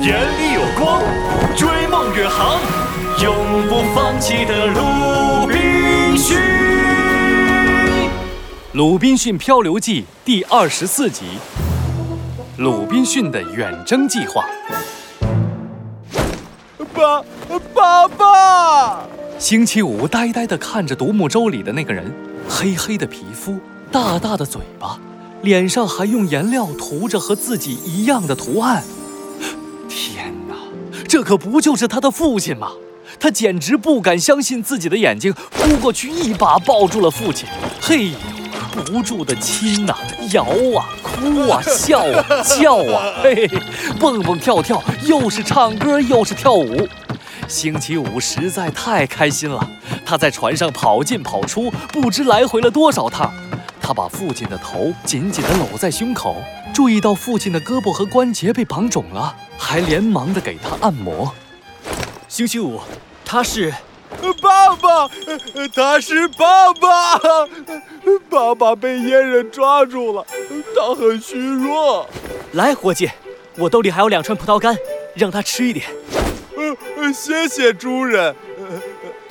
[0.00, 1.02] 眼里有光，
[1.56, 2.60] 追梦远航，
[3.20, 3.34] 永
[3.68, 6.38] 不放弃的鲁滨逊。
[8.74, 11.24] 《鲁滨逊漂流记》第二十四集：
[12.58, 14.44] 鲁滨逊的远征计划。
[16.94, 17.24] 爸，
[17.74, 19.02] 爸爸！
[19.36, 22.14] 星期五呆呆地看着独木舟里的那个人，
[22.48, 23.58] 黑黑的皮肤，
[23.90, 24.96] 大大的嘴巴，
[25.42, 28.84] 脸上还用颜料涂着和自己一样的图案。
[31.08, 32.72] 这可不就是他的父亲吗？
[33.18, 37.48] 他简直不敢相信自己的眼睛，扑过去一把抱住了父亲。
[37.80, 38.12] 嘿，
[38.84, 39.96] 不住的亲呐、
[40.32, 40.44] 摇
[40.78, 42.24] 啊、哭啊、笑啊、
[42.60, 43.62] 叫啊，嘿 嘿，
[43.98, 46.86] 蹦蹦跳跳，又是唱歌又是跳舞。
[47.48, 49.66] 星期五实在太开心了，
[50.04, 53.32] 他在船上跑进跑出，不知来回了多少趟。
[53.88, 56.36] 他把父亲的头紧紧地搂在胸口，
[56.74, 61.32] 注意到父亲的胳膊和关节被绑肿了，还连忙地给他按摩。
[62.28, 62.78] 星期五，
[63.24, 63.72] 他是
[64.42, 65.08] 爸爸，
[65.74, 67.18] 他是爸爸，
[68.28, 70.26] 爸爸被阉人抓住了，
[70.76, 72.06] 他很虚弱。
[72.52, 73.10] 来，伙计，
[73.56, 74.76] 我兜里还有两串葡萄干，
[75.14, 75.86] 让他吃一点。
[76.54, 78.36] 呃，谢谢主人。
[78.58, 78.82] 呃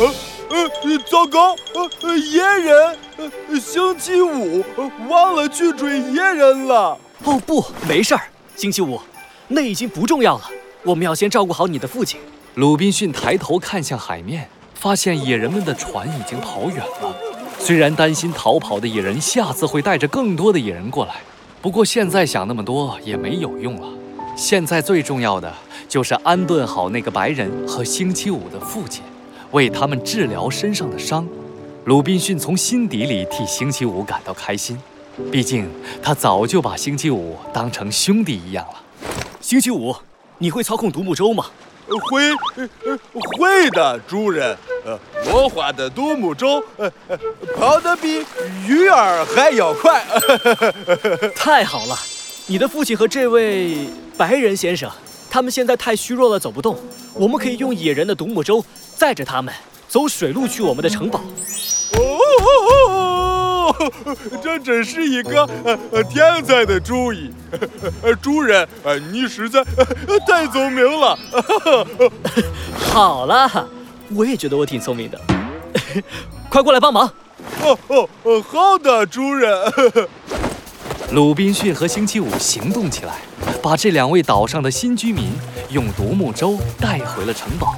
[0.00, 0.14] 呃
[0.50, 1.54] 呃，糟糕，
[2.02, 4.64] 呃，野人，呃，星期五
[5.08, 6.98] 忘了去追野人了。
[7.24, 8.22] 哦不，没事儿，
[8.56, 9.00] 星期五，
[9.48, 10.50] 那已经不重要了。
[10.84, 12.18] 我们要先照顾好你的父亲。
[12.54, 17.14] 鲁滨逊抬头看向海面，发现野人们的船已经跑远了。
[17.58, 21.16] 虽然担心逃跑的野人下次会带着更多的野人过来，
[21.60, 23.88] 不过现在想那么多也没有用了。
[24.36, 25.52] 现在最重要的
[25.88, 29.02] 就是安顿好那个白人和星期五的父亲，
[29.52, 31.26] 为他们治疗身上的伤。
[31.84, 34.78] 鲁滨逊从心底里替星期五感到开心，
[35.30, 35.68] 毕竟
[36.02, 38.74] 他早就把星期五当成兄弟一样了。
[39.40, 39.94] 星期五，
[40.38, 41.46] 你会操控独木舟吗？
[42.10, 44.54] 会，呃呃会的，主人。
[44.84, 44.98] 呃，
[45.32, 47.18] 我画的独木舟，呃呃，
[47.56, 48.24] 跑得比
[48.66, 50.04] 鱼儿还要快。
[51.34, 51.98] 太好了，
[52.46, 53.86] 你的父亲和这位
[54.16, 54.90] 白人先生，
[55.30, 56.76] 他们现在太虚弱了，走不动。
[57.14, 58.62] 我们可以用野人的独木舟
[58.98, 59.54] 载着他们
[59.88, 61.20] 走水路去我们的城堡。
[61.96, 63.72] 哦，
[64.42, 67.30] 这真是一个呃呃天才的主意。
[68.02, 71.16] 呃，主 人，呃，你实在呃太聪明了。
[72.92, 73.68] 好了，
[74.10, 75.20] 我也觉得我挺聪明的。
[76.50, 77.06] 快过来帮忙！
[77.62, 79.72] 哦哦哦，好的，主人。
[81.12, 83.14] 鲁滨逊和星期五行动起来，
[83.62, 85.30] 把这两位岛上的新居民
[85.70, 87.76] 用独木舟带回了城堡。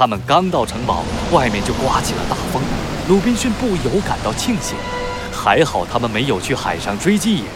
[0.00, 2.62] 他们刚到城堡，外面就刮起了大风。
[3.06, 4.74] 鲁滨逊不由感到庆幸，
[5.30, 7.46] 还好他们没有去海上追击野人，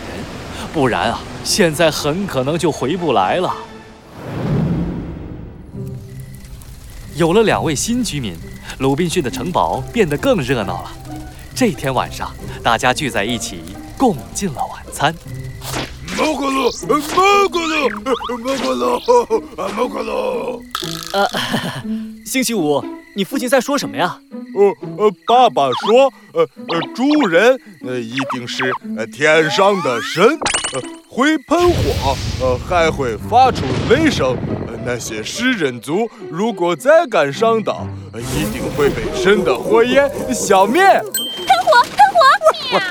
[0.70, 3.50] 不然啊，现在很可能就回不来了。
[7.14, 8.36] 有了两位新居民，
[8.76, 10.90] 鲁滨逊的城堡变得更热闹了。
[11.54, 12.30] 这天晚上，
[12.62, 13.62] 大家聚在一起，
[13.96, 15.14] 共进了晚餐。
[16.16, 16.94] 猫咕噜，猫
[17.48, 17.90] 咕噜，
[18.38, 20.60] 猫咕噜，猫咕噜。
[21.12, 21.26] 呃，
[22.24, 22.84] 星期五，
[23.16, 24.16] 你父亲在说什么呀？
[24.54, 24.62] 呃
[24.96, 30.24] 呃，爸爸说，呃呃，主人，呃，一定是呃天上的神，
[30.74, 34.36] 呃，会喷火，呃，还会发出雷声。
[34.68, 40.80] 呃，那些食人族如果再敢上岛，呃，一定会被神的火焰消灭。
[40.84, 41.02] 喷
[41.64, 42.88] 火，喷火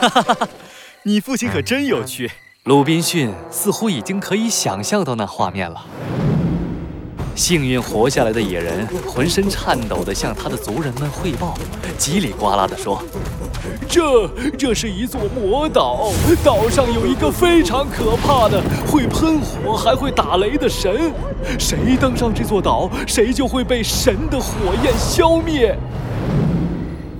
[0.00, 0.48] 哈哈哈，
[1.08, 2.30] 你父亲可真有趣。
[2.64, 5.82] 鲁滨逊似乎已经可以想象到那画面了。
[7.34, 11.56] 幸运活下来的野人浑身颤抖地向他的族人们汇报，
[11.98, 13.02] 叽里呱啦地说
[13.88, 16.10] ：“这这是一座魔岛，
[16.44, 21.10] 岛上有一个非常可怕的会喷火还会打雷的神，
[21.58, 25.74] 谁登上这座岛，谁就会被神的火焰消灭。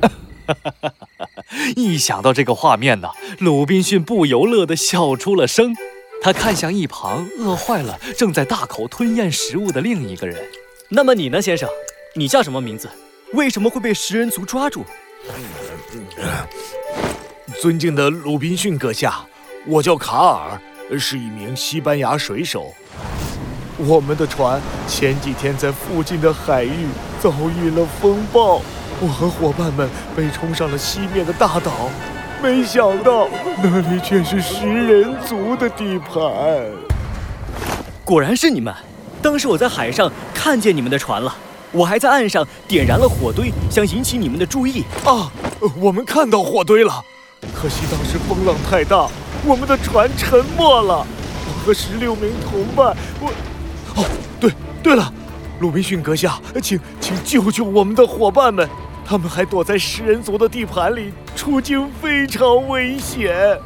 [1.76, 5.75] ”一想到这个画面呢，鲁滨逊不由乐地笑出了声。
[6.20, 10.36] 他看向一旁饿坏了、正在大口吞咽食物的另一个人。
[10.89, 11.68] 那么你呢，先生？
[12.15, 12.91] 你叫什么名字？
[13.34, 14.84] 为什么会被食人族抓住？
[17.60, 19.24] 尊敬的鲁滨逊阁下，
[19.66, 20.60] 我叫卡尔，
[20.98, 22.74] 是一名西班牙水手。
[23.77, 26.89] 我们的船前几天在附近的海域
[27.21, 28.60] 遭遇了风暴，
[29.00, 31.89] 我和伙伴们被冲上了西面的大岛，
[32.42, 33.28] 没想到
[33.62, 36.21] 那里却是食人族的地盘。
[38.04, 38.74] 果然是你们！
[39.22, 41.33] 当时我在海上看见你们的船了，
[41.71, 44.83] 我还在岸上点燃了火堆，想引起你们的注意。
[45.04, 45.30] 啊，
[45.80, 47.04] 我们看到火堆了，
[47.54, 49.09] 可惜当时风浪太大，
[49.45, 51.06] 我们的船沉没了。
[51.47, 53.30] 我和十六名同伴，我
[53.95, 54.04] 哦，
[54.41, 54.53] 对
[54.83, 55.12] 对了，
[55.60, 58.68] 鲁滨逊阁下，请请救救我们的伙伴们，
[59.10, 63.59] 他们还躲在食人族的地盘里，处境非常危险。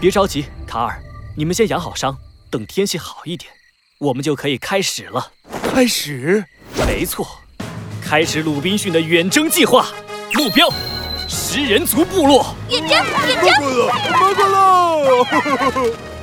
[0.00, 1.00] 别着急，卡尔，
[1.36, 2.18] 你们先养好伤，
[2.50, 3.52] 等天气好一点，
[4.00, 5.30] 我们就可以开始了。
[5.72, 6.44] 开始？
[6.88, 7.24] 没错，
[8.02, 9.86] 开始鲁滨逊的远征计划，
[10.32, 10.68] 目标。
[11.28, 13.48] 食人族部落，远征，远征，
[14.34, 16.13] 快了，快了！